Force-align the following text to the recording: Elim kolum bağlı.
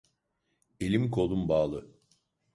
Elim 0.79 1.11
kolum 1.11 1.49
bağlı. 1.49 1.91